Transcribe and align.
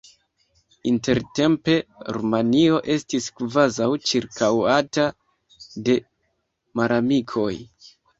Intertempe 0.91 1.73
Rumanio 2.15 2.79
estis 2.93 3.27
kvazaŭ 3.41 3.89
ĉirkaŭata 4.13 5.05
de 5.91 5.99
malamikoj. 6.83 7.53